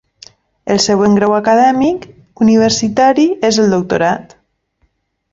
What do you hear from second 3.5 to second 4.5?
és el doctorat.